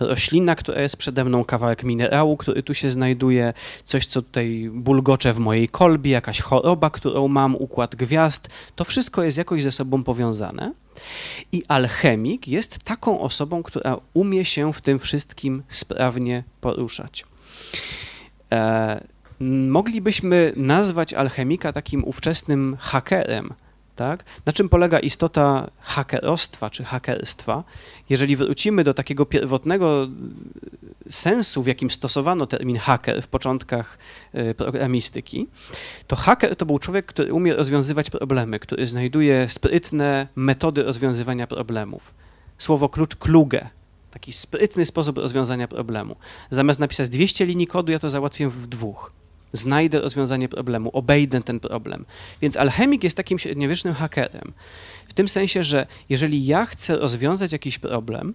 [0.00, 3.52] roślina, która jest przede mną, kawałek minerału, który tu się znajduje,
[3.84, 8.48] coś, co tutaj bulgocze w mojej kolbie, jakaś choroba, którą mam, układ gwiazd.
[8.76, 10.72] To wszystko jest jakoś ze sobą powiązane.
[11.52, 17.24] I alchemik jest taką osobą, która umie się w tym wszystkim sprawnie poruszać.
[18.52, 19.04] E,
[19.40, 23.54] moglibyśmy nazwać alchemika takim ówczesnym hakerem,
[23.96, 24.24] tak?
[24.46, 27.64] Na czym polega istota hakerostwa czy hakerstwa?
[28.08, 30.08] Jeżeli wrócimy do takiego pierwotnego
[31.08, 33.98] sensu, w jakim stosowano termin haker w początkach
[34.32, 35.48] e, programistyki,
[36.06, 42.14] to haker to był człowiek, który umie rozwiązywać problemy, który znajduje sprytne metody rozwiązywania problemów.
[42.58, 43.68] Słowo klucz kluge,
[44.10, 46.16] taki sprytny sposób rozwiązania problemu.
[46.50, 49.19] Zamiast napisać 200 linii kodu, ja to załatwię w dwóch
[49.52, 52.04] znajdę rozwiązanie problemu, obejdę ten problem.
[52.42, 54.52] Więc alchemik jest takim średniowiecznym hakerem.
[55.08, 58.34] W tym sensie, że jeżeli ja chcę rozwiązać jakiś problem,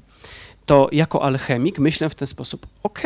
[0.66, 3.02] to jako alchemik myślę w ten sposób: OK,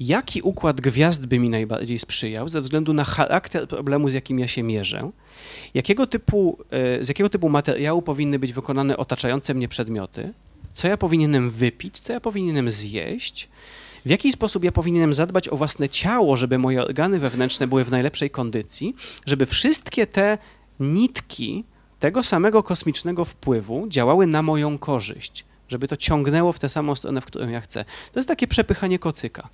[0.00, 4.48] jaki układ gwiazd by mi najbardziej sprzyjał ze względu na charakter problemu, z jakim ja
[4.48, 5.10] się mierzę,
[5.74, 10.32] jakiego typu, e, z jakiego typu materiału powinny być wykonane otaczające mnie przedmioty,
[10.74, 13.48] co ja powinienem wypić, co ja powinienem zjeść,
[14.06, 17.90] w jaki sposób ja powinienem zadbać o własne ciało, żeby moje organy wewnętrzne były w
[17.90, 18.94] najlepszej kondycji,
[19.26, 20.38] żeby wszystkie te
[20.80, 21.64] nitki
[22.00, 27.20] tego samego kosmicznego wpływu działały na moją korzyść, żeby to ciągnęło w tę samą stronę,
[27.20, 27.84] w którą ja chcę.
[28.12, 29.48] To jest takie przepychanie kocyka.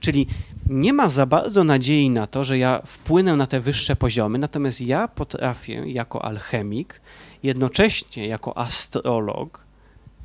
[0.00, 0.26] Czyli
[0.66, 4.80] nie ma za bardzo nadziei na to, że ja wpłynę na te wyższe poziomy, natomiast
[4.80, 7.00] ja potrafię jako alchemik,
[7.42, 9.64] jednocześnie jako astrolog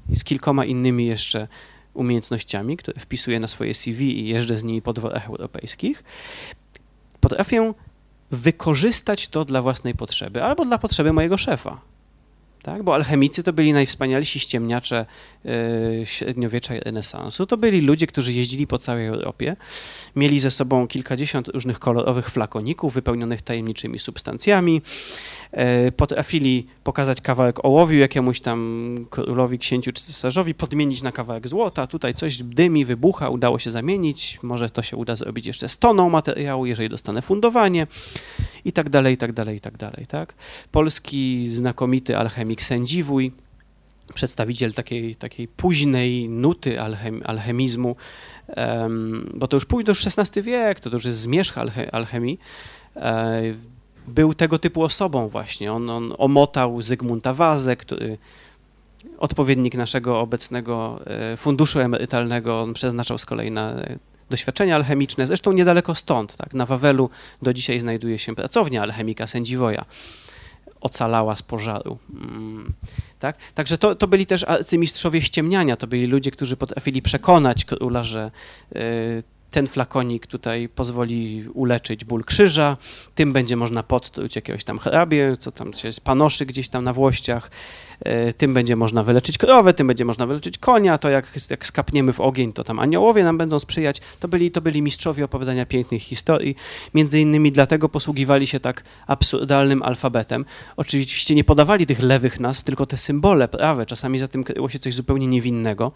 [0.09, 1.47] i z kilkoma innymi jeszcze
[1.93, 6.03] umiejętnościami, które wpisuję na swoje CV i jeżdżę z nimi po dworach europejskich,
[7.19, 7.73] potrafię
[8.31, 11.90] wykorzystać to dla własnej potrzeby albo dla potrzeby mojego szefa
[12.63, 12.83] tak?
[12.83, 15.05] Bo alchemicy to byli najwspanialsi ściemniacze
[15.43, 15.51] yy,
[16.03, 17.45] średniowiecza renesansu.
[17.45, 19.55] To byli ludzie, którzy jeździli po całej Europie,
[20.15, 24.81] mieli ze sobą kilkadziesiąt różnych kolorowych flakoników wypełnionych tajemniczymi substancjami,
[25.53, 28.61] yy, potrafili pokazać kawałek ołowiu jakiemuś tam
[29.09, 34.39] królowi, księciu czy cesarzowi, podmienić na kawałek złota, tutaj coś dymi, wybucha, udało się zamienić,
[34.43, 37.87] może to się uda zrobić jeszcze z toną materiału, jeżeli dostanę fundowanie
[38.65, 40.33] i tak dalej, i tak dalej, i tak dalej, tak?
[40.71, 43.31] Polski znakomity alchemik Sędziwój,
[44.13, 47.95] przedstawiciel takiej, takiej późnej nuty alchem, alchemizmu,
[48.57, 52.39] um, bo to już późno, już XVI wiek, to, już jest zmierzch alche, alchemii,
[52.95, 53.41] e,
[54.07, 55.73] był tego typu osobą właśnie.
[55.73, 58.17] On, on omotał Zygmunta Wazę, który
[59.17, 63.75] odpowiednik naszego obecnego e, funduszu emerytalnego, on przeznaczał z kolei na
[64.29, 65.27] doświadczenia alchemiczne.
[65.27, 67.09] Zresztą niedaleko stąd, tak, na Wawelu
[67.41, 69.85] do dzisiaj znajduje się pracownia alchemika Sędziwoja.
[70.81, 71.97] Ocalała z pożaru.
[72.09, 72.73] Mm,
[73.19, 73.37] tak?
[73.53, 78.31] Także to, to byli też arcymistrzowie ściemniania, to byli ludzie, którzy potrafili przekonać króla, że
[78.75, 82.77] y, ten flakonik tutaj pozwoli uleczyć ból krzyża,
[83.15, 87.51] tym będzie można podtruć jakiegoś tam hrabie, co tam się panoszy gdzieś tam na włościach,
[87.99, 92.13] e, tym będzie można wyleczyć krowę, tym będzie można wyleczyć konia, to jak, jak skapniemy
[92.13, 94.01] w ogień, to tam aniołowie nam będą sprzyjać.
[94.19, 96.55] To byli, to byli mistrzowie opowiadania pięknych historii.
[96.93, 100.45] Między innymi dlatego posługiwali się tak absurdalnym alfabetem.
[100.77, 103.85] Oczywiście nie podawali tych lewych nazw, tylko te symbole prawe.
[103.85, 105.91] Czasami za tym kryło się coś zupełnie niewinnego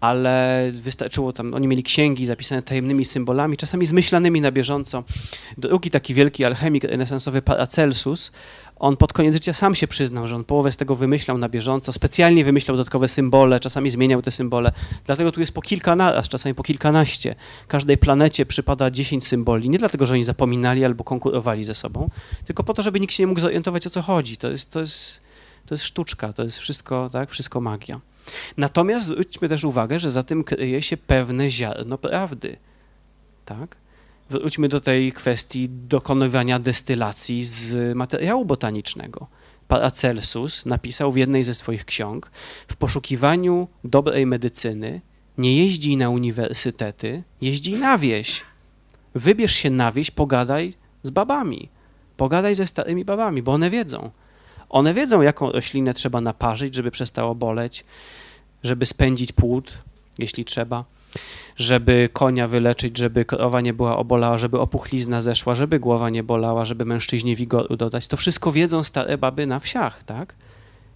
[0.00, 5.04] ale wystarczyło tam, oni mieli księgi zapisane tajemnymi symbolami, czasami zmyślanymi na bieżąco.
[5.58, 8.32] Drugi taki wielki alchemik renesansowy Paracelsus,
[8.78, 11.92] on pod koniec życia sam się przyznał, że on połowę z tego wymyślał na bieżąco,
[11.92, 14.72] specjalnie wymyślał dodatkowe symbole, czasami zmieniał te symbole,
[15.04, 17.34] dlatego tu jest po kilka naraz, czasami po kilkanaście.
[17.68, 22.10] Każdej planecie przypada dziesięć symboli, nie dlatego, że oni zapominali albo konkurowali ze sobą,
[22.44, 24.36] tylko po to, żeby nikt się nie mógł zorientować, o co chodzi.
[24.36, 25.20] To jest, to jest,
[25.66, 28.00] to jest sztuczka, to jest wszystko, tak, wszystko magia.
[28.56, 32.56] Natomiast zwróćmy też uwagę, że za tym kryje się pewne ziarno prawdy.
[33.44, 33.76] Tak?
[34.30, 39.26] Wróćmy do tej kwestii dokonywania destylacji z materiału botanicznego.
[39.68, 42.30] Paracelsus napisał w jednej ze swoich ksiąg:
[42.68, 45.00] W poszukiwaniu dobrej medycyny
[45.38, 48.42] nie jeździ na uniwersytety, jeździ na wieś.
[49.14, 51.68] Wybierz się na wieś, pogadaj z babami.
[52.16, 54.10] Pogadaj ze starymi babami, bo one wiedzą.
[54.70, 57.84] One wiedzą, jaką roślinę trzeba naparzyć, żeby przestało boleć,
[58.62, 59.78] żeby spędzić płód,
[60.18, 60.84] jeśli trzeba.
[61.56, 66.64] żeby konia wyleczyć, żeby krowa nie była obolała, żeby opuchlizna zeszła, żeby głowa nie bolała,
[66.64, 68.06] żeby mężczyźnie wigoru dodać.
[68.06, 70.34] To wszystko wiedzą stare baby na wsiach, tak?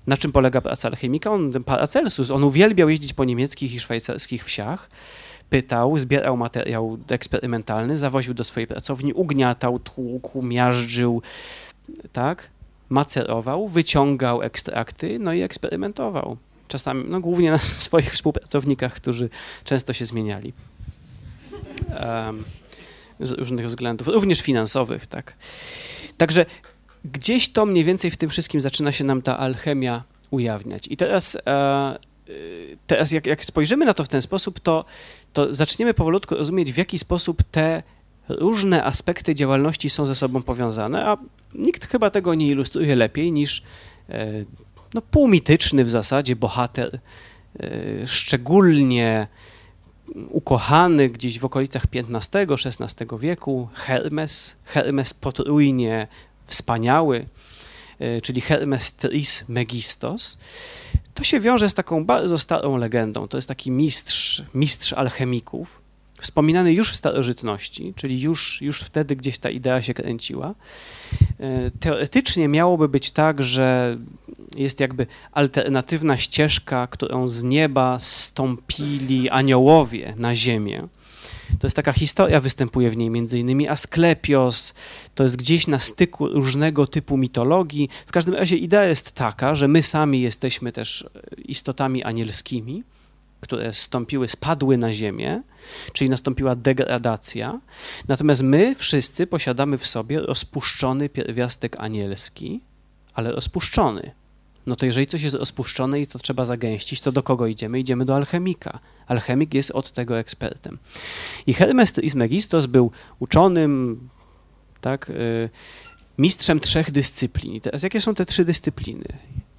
[0.07, 1.31] Na czym polega praca alchemika?
[1.31, 4.91] On, Paracelsus, on uwielbiał jeździć po niemieckich i szwajcarskich wsiach,
[5.51, 11.23] pytał, zbierał materiał eksperymentalny, zawoził do swojej pracowni, ugniatał, tłukł, miażdżył,
[12.13, 12.49] tak?
[12.93, 16.37] Macerował, wyciągał ekstrakty, no i eksperymentował.
[16.69, 19.29] Czasami, no głównie na swoich współpracownikach, którzy
[19.65, 20.53] często się zmieniali.
[22.01, 22.45] Um,
[23.21, 25.37] z różnych względów, również finansowych, tak.
[26.17, 26.47] Także
[27.05, 30.87] gdzieś to mniej więcej w tym wszystkim zaczyna się nam ta alchemia ujawniać.
[30.91, 31.99] I teraz, e,
[32.87, 34.85] teraz jak, jak spojrzymy na to w ten sposób, to,
[35.33, 37.83] to zaczniemy powolutku rozumieć, w jaki sposób te
[38.29, 41.17] różne aspekty działalności są ze sobą powiązane, a
[41.55, 43.63] nikt chyba tego nie ilustruje lepiej niż
[44.09, 44.45] e,
[44.95, 46.99] no, półmityczny w zasadzie bohater,
[47.61, 47.69] e,
[48.07, 49.27] szczególnie
[50.29, 56.09] ukochany gdzieś w okolicach XV-XVI wieku, Hermes, Hermes potrójnie
[56.47, 57.27] wspaniały,
[57.99, 60.39] e, czyli Hermes Tris Megistos,
[61.15, 63.29] to się wiąże z taką bardzo starą legendą.
[63.29, 65.82] To jest taki mistrz, mistrz alchemików,
[66.23, 70.55] wspominany już w starożytności, czyli już, już wtedy gdzieś ta idea się kręciła.
[71.41, 73.99] E, teoretycznie miałoby być tak, że
[74.57, 80.89] jest jakby alternatywna ścieżka, którą z nieba stąpili aniołowie na ziemię.
[81.59, 84.75] To jest taka historia, występuje w niej między innymi Asklepios,
[85.15, 87.89] to jest gdzieś na styku różnego typu mitologii.
[88.07, 91.07] W każdym razie idea jest taka, że my sami jesteśmy też
[91.45, 92.83] istotami anielskimi,
[93.43, 95.43] które stąpiły, spadły na ziemię,
[95.93, 97.61] czyli nastąpiła degradacja.
[98.09, 102.61] Natomiast my wszyscy posiadamy w sobie rozpuszczony pierwiastek anielski,
[103.15, 104.11] ale rozpuszczony.
[104.67, 107.81] No to jeżeli coś jest rozpuszczone i to trzeba zagęścić, to do kogo idziemy?
[107.81, 108.79] Idziemy do alchemika.
[109.07, 110.79] Alchemik jest od tego ekspertem.
[111.47, 114.01] I Hermes Trismegistos był uczonym,
[114.81, 115.51] tak, y,
[116.19, 117.55] mistrzem trzech dyscyplin.
[117.55, 119.09] I teraz jakie są te trzy dyscypliny?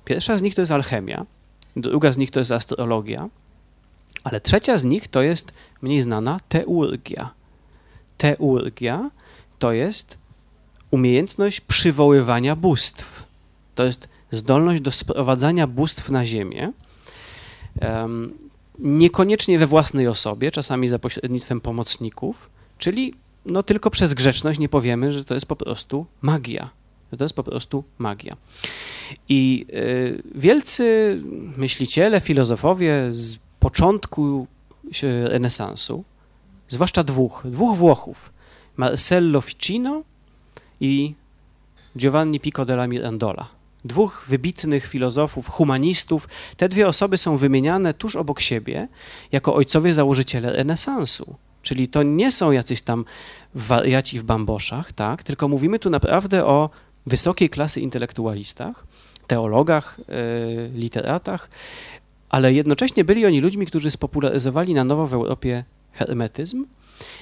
[0.05, 1.25] Pierwsza z nich to jest alchemia,
[1.75, 3.29] druga z nich to jest astrologia,
[4.23, 7.33] ale trzecia z nich to jest mniej znana teurgia.
[8.17, 9.11] Teurgia
[9.59, 10.17] to jest
[10.91, 13.23] umiejętność przywoływania bóstw.
[13.75, 16.71] To jest zdolność do sprowadzania bóstw na ziemię,
[17.81, 18.33] um,
[18.79, 23.13] niekoniecznie we własnej osobie, czasami za pośrednictwem pomocników, czyli
[23.45, 26.69] no tylko przez grzeczność nie powiemy, że to jest po prostu magia.
[27.11, 28.35] Że to jest po prostu magia.
[29.29, 31.19] I y, wielcy
[31.57, 34.47] myśliciele, filozofowie z początku
[35.25, 36.03] renesansu,
[36.69, 38.31] zwłaszcza dwóch, dwóch Włochów,
[38.77, 40.03] Marcello Ficino
[40.79, 41.13] i
[41.97, 43.47] Giovanni Pico della Mirandola.
[43.85, 46.27] Dwóch wybitnych filozofów, humanistów.
[46.57, 48.87] Te dwie osoby są wymieniane tuż obok siebie
[49.31, 51.35] jako ojcowie założyciele renesansu.
[51.61, 53.05] Czyli to nie są jacyś tam
[53.55, 55.23] wariaci w bamboszach, tak?
[55.23, 56.69] tylko mówimy tu naprawdę o
[57.05, 58.87] wysokiej klasy intelektualistach,
[59.27, 61.49] teologach, yy, literatach,
[62.33, 66.65] ale jednocześnie byli oni ludźmi, którzy spopularyzowali na nowo w Europie hermetyzm,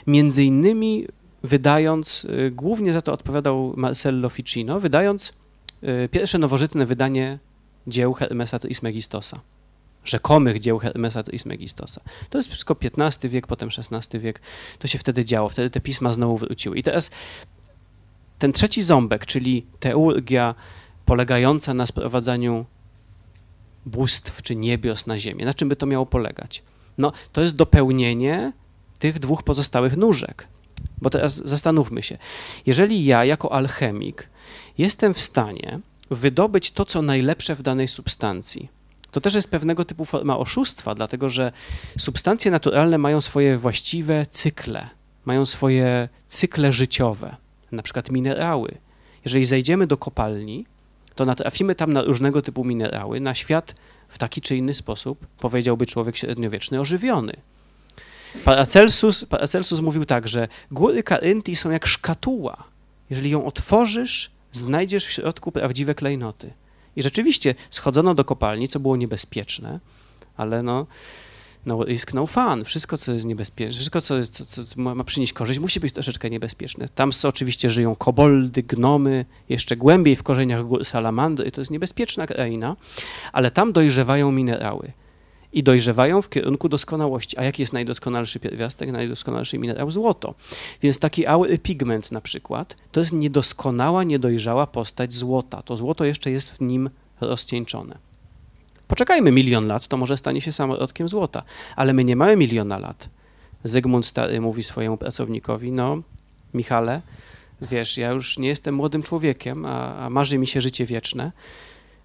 [0.07, 1.07] między innymi
[1.43, 5.33] wydając, y, głównie za to odpowiadał Marcello Ficino, wydając
[5.83, 7.39] y, pierwsze nowożytne wydanie
[7.87, 9.39] dzieł Hermesa Trismegistosa,
[10.03, 12.01] rzekomych dzieł Hermesa Trismegistosa.
[12.29, 14.41] To jest wszystko XV wiek, potem XVI wiek,
[14.79, 16.77] to się wtedy działo, wtedy te pisma znowu wróciły.
[16.77, 17.11] I teraz
[18.39, 20.55] ten trzeci ząbek, czyli teurgia
[21.05, 22.65] polegająca na sprowadzaniu
[23.85, 25.45] bóstw czy niebios na ziemię.
[25.45, 26.63] Na czym by to miało polegać?
[26.97, 28.53] No, to jest dopełnienie
[28.99, 30.47] tych dwóch pozostałych nóżek.
[31.01, 32.17] Bo teraz zastanówmy się.
[32.65, 34.29] Jeżeli ja jako alchemik
[34.77, 38.69] jestem w stanie wydobyć to, co najlepsze w danej substancji,
[39.11, 41.51] to też jest pewnego typu forma oszustwa, dlatego że
[41.97, 44.89] substancje naturalne mają swoje właściwe cykle,
[45.25, 47.35] mają swoje cykle życiowe,
[47.71, 48.77] na przykład minerały.
[49.25, 50.65] Jeżeli zejdziemy do kopalni,
[51.15, 53.75] to natrafimy tam na różnego typu minerały, na świat
[54.09, 57.33] w taki czy inny sposób, powiedziałby człowiek średniowieczny, ożywiony.
[58.45, 62.63] Paracelsus, Paracelsus mówił tak, że góry Karyntii są jak szkatuła.
[63.09, 66.53] Jeżeli ją otworzysz, znajdziesz w środku prawdziwe klejnoty.
[66.95, 69.79] I rzeczywiście schodzono do kopalni, co było niebezpieczne,
[70.37, 70.87] ale no,
[71.65, 72.63] no risk, no fun.
[72.65, 76.29] Wszystko, co jest niebezpieczne, wszystko, co, jest, co, co, ma przynieść korzyść, musi być troszeczkę
[76.29, 76.85] niebezpieczne.
[76.95, 82.75] Tam oczywiście żyją koboldy, gnomy, jeszcze głębiej w korzeniach salamandry, to jest niebezpieczna kraina,
[83.33, 84.91] ale tam dojrzewają minerały.
[85.53, 87.37] I dojrzewają w kierunku doskonałości.
[87.37, 89.91] A jaki jest najdoskonalszy pierwiastek, najdoskonalszy minerał?
[89.91, 90.35] Złoto.
[90.81, 95.61] Więc taki aury pigment na przykład, to jest niedoskonała, niedojrzała postać złota.
[95.61, 96.89] To złoto jeszcze jest w nim
[97.21, 98.10] rozcieńczone.
[98.91, 101.43] Poczekajmy milion lat, to może stanie się samorodkiem złota,
[101.75, 103.09] ale my nie mamy miliona lat.
[103.63, 106.01] Zygmunt Stary mówi swojemu pracownikowi, no
[106.53, 107.01] Michale,
[107.61, 111.31] wiesz, ja już nie jestem młodym człowiekiem, a, a marzy mi się życie wieczne,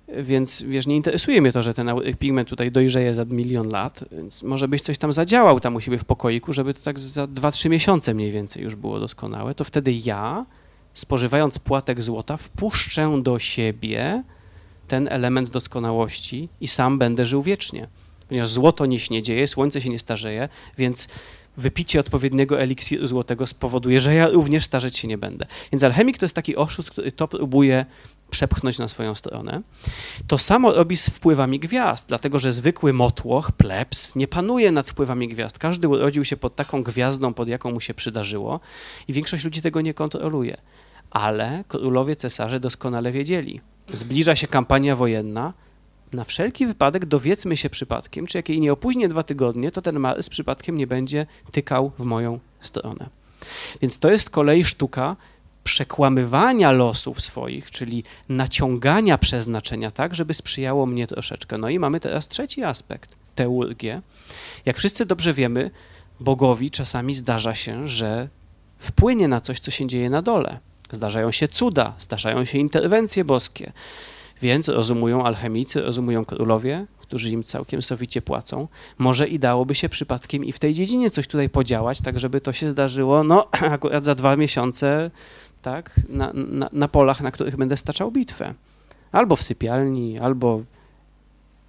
[0.09, 4.43] więc wiesz, nie interesuje mnie to, że ten pigment tutaj dojrzeje za milion lat, więc
[4.43, 7.71] może byś coś tam zadziałał tam u siebie w pokoiku, żeby to tak za 2-3
[7.71, 10.47] miesiące mniej więcej już było doskonałe, to wtedy ja,
[10.95, 14.23] spożywając płatek złota, wpuszczę do siebie
[14.89, 17.89] ten element doskonałości i sam będę żył wiecznie.
[18.29, 21.09] Ponieważ złoto nie śniedzieje, słońce się nie starzeje, więc
[21.57, 25.47] wypicie odpowiedniego eliksiru złotego spowoduje, że ja również starzeć się nie będę.
[25.73, 27.87] Więc alchemik to jest taki oszust, który to próbuje
[28.31, 29.63] przepchnąć na swoją stronę.
[30.27, 35.29] To samo robi z wpływami gwiazd, dlatego że zwykły motłoch, plebs, nie panuje nad wpływami
[35.29, 35.59] gwiazd.
[35.59, 38.61] Każdy urodził się pod taką gwiazdą, pod jaką mu się przydarzyło
[39.09, 40.57] i większość ludzi tego nie kontroluje.
[41.11, 43.61] Ale królowie, cesarze doskonale wiedzieli.
[43.93, 45.53] Zbliża się kampania wojenna,
[46.13, 49.99] na wszelki wypadek dowiedzmy się przypadkiem, czy jak jej nie opóźnię dwa tygodnie, to ten
[49.99, 53.09] Mars przypadkiem nie będzie tykał w moją stronę.
[53.81, 55.17] Więc to jest kolei sztuka
[55.65, 61.59] przekłamywania losów swoich, czyli naciągania przeznaczenia tak, żeby sprzyjało mnie troszeczkę.
[61.59, 64.03] No i mamy teraz trzeci aspekt, teurgię.
[64.65, 65.71] Jak wszyscy dobrze wiemy,
[66.21, 68.29] bogowi czasami zdarza się, że
[68.79, 70.59] wpłynie na coś, co się dzieje na dole.
[70.93, 73.73] Zdarzają się cuda, zdarzają się interwencje boskie.
[74.43, 78.69] Więc rozumują alchemicy, rozumują królowie, którzy im całkiem sowicie płacą.
[78.99, 82.53] Może i dałoby się przypadkiem i w tej dziedzinie coś tutaj podziałać, tak żeby to
[82.53, 85.11] się zdarzyło, no akurat za dwa miesiące,
[85.63, 88.55] tak, na, na, na polach, na których będę staczał bitwę.
[89.13, 90.63] Albo w sypialni, albo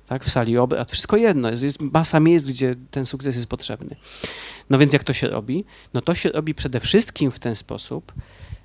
[0.07, 3.95] tak, w sali obrad, wszystko jedno, jest, jest masa miejsc, gdzie ten sukces jest potrzebny.
[4.69, 5.65] No więc jak to się robi?
[5.93, 8.13] No to się robi przede wszystkim w ten sposób,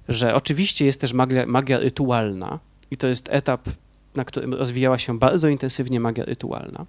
[0.08, 2.58] że oczywiście jest też magia, magia rytualna
[2.90, 3.68] i to jest etap
[4.14, 6.86] na którym rozwijała się bardzo intensywnie magia rytualna.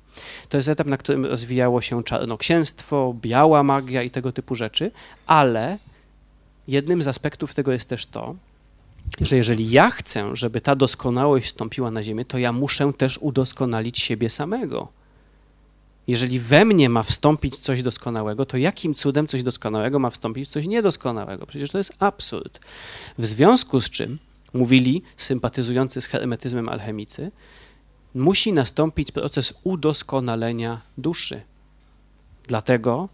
[0.49, 4.91] To jest etap, na którym rozwijało się czarnoksięstwo, biała magia i tego typu rzeczy,
[5.26, 5.78] ale
[6.67, 8.36] jednym z aspektów tego jest też to,
[9.21, 13.99] że jeżeli ja chcę, żeby ta doskonałość stąpiła na ziemię, to ja muszę też udoskonalić
[13.99, 14.88] siebie samego.
[16.07, 20.51] Jeżeli we mnie ma wstąpić coś doskonałego, to jakim cudem coś doskonałego ma wstąpić w
[20.51, 21.45] coś niedoskonałego?
[21.45, 22.59] Przecież to jest absurd.
[23.17, 24.17] W związku z czym
[24.53, 27.31] mówili sympatyzujący z hermetyzmem alchemicy,
[28.15, 31.41] musi nastąpić proces udoskonalenia duszy.
[32.47, 33.09] Dlatego,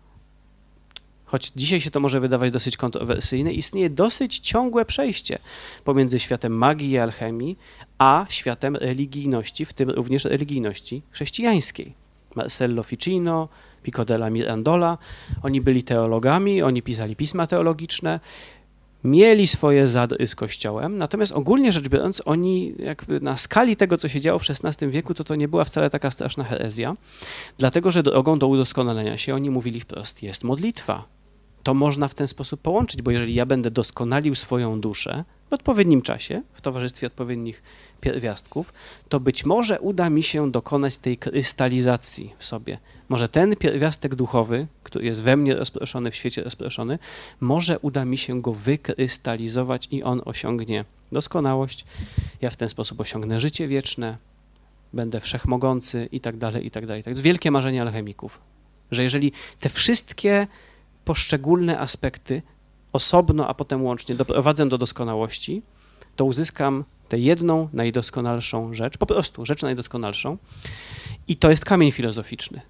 [1.26, 5.40] choć dzisiaj się to może wydawać dosyć kontrowersyjne, istnieje dosyć ciągłe przejście
[5.84, 7.58] pomiędzy światem magii i alchemii,
[7.98, 11.99] a światem religijności, w tym również religijności chrześcijańskiej.
[12.36, 13.50] Marcello Ficino,
[13.84, 14.98] Pico della Mirandola,
[15.44, 18.20] oni byli teologami, oni pisali pisma teologiczne,
[19.04, 24.08] mieli swoje zady z Kościołem, natomiast ogólnie rzecz biorąc, oni jakby na skali tego, co
[24.08, 26.96] się działo w XVI wieku, to to nie była wcale taka straszna herezja,
[27.58, 31.06] dlatego że drogą do udoskonalenia się oni mówili wprost, jest modlitwa.
[31.64, 36.02] To można w ten sposób połączyć, bo jeżeli ja będę doskonalił swoją duszę w odpowiednim
[36.02, 37.64] czasie, w towarzystwie odpowiednich
[38.02, 38.74] pierwiastków,
[39.10, 42.78] to być może uda mi się dokonać tej krystalizacji w sobie.
[43.10, 47.00] Może ten pierwiastek duchowy, który jest we mnie rozproszony, w świecie rozproszony,
[47.40, 51.86] może uda mi się go wykrystalizować i on osiągnie doskonałość.
[52.42, 54.18] Ja w ten sposób osiągnę życie wieczne,
[54.94, 57.04] będę wszechmogący i tak dalej, i tak dalej.
[57.04, 58.40] To jest wielkie marzenie alchemików,
[58.92, 60.48] że jeżeli te wszystkie
[61.06, 62.42] poszczególne aspekty
[62.94, 65.62] osobno, a potem łącznie doprowadzę do doskonałości,
[66.16, 70.38] to uzyskam tę jedną, najdoskonalszą rzecz, po prostu rzecz najdoskonalszą.
[71.28, 72.62] I to jest kamień filozoficzny.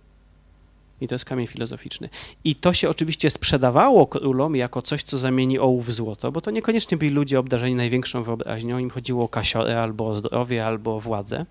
[1.01, 2.09] I to jest kamień filozoficzny.
[2.43, 6.51] I to się oczywiście sprzedawało królom jako coś, co zamieni ołów w złoto, bo to
[6.51, 10.99] niekoniecznie byli ludzie obdarzeni największą wyobraźnią, im chodziło o kasiorę albo o zdrowie, albo o
[10.99, 11.45] władzę.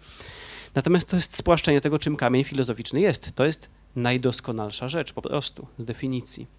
[0.75, 3.33] Natomiast to jest spłaszczenie tego, czym kamień filozoficzny jest.
[3.35, 6.58] To jest najdoskonalsza rzecz, po prostu, z definicji.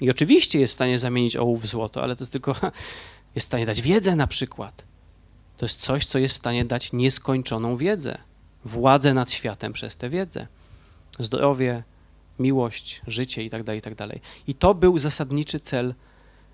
[0.00, 2.56] I oczywiście jest w stanie zamienić ołów w złoto, ale to jest tylko,
[3.34, 4.84] jest w stanie dać wiedzę na przykład.
[5.56, 8.18] To jest coś, co jest w stanie dać nieskończoną wiedzę,
[8.64, 10.46] władzę nad światem przez tę wiedzę.
[11.18, 11.82] Zdrowie,
[12.38, 14.08] miłość, życie itd., tak itd.
[14.08, 15.94] Tak I to był zasadniczy cel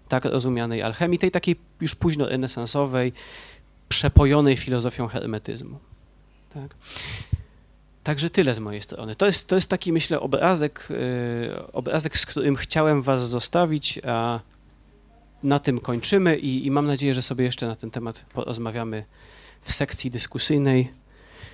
[0.09, 3.13] tak rozumianej alchemii, tej takiej już późno renesansowej,
[3.89, 5.79] przepojonej filozofią hermetyzmu.
[6.55, 6.75] Tak?
[8.05, 9.15] Także tyle z mojej strony.
[9.15, 14.41] To jest, to jest taki, myślę, obrazek, yy, obrazek, z którym chciałem Was zostawić, a
[15.43, 19.05] na tym kończymy i, i mam nadzieję, że sobie jeszcze na ten temat porozmawiamy
[19.63, 21.01] w sekcji dyskusyjnej.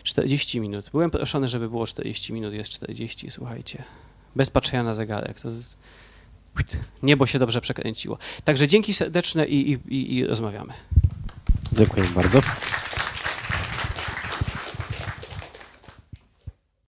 [0.02, 0.90] 40 minut.
[0.92, 3.84] Byłem proszony, żeby było 40 minut, jest 40, słuchajcie.
[4.36, 5.40] Bez patrzenia na zegarek.
[5.40, 5.50] To
[7.02, 8.18] niebo się dobrze przekręciło.
[8.44, 10.72] Także dzięki serdeczne i, i, i rozmawiamy.
[11.72, 12.40] Dziękuję bardzo.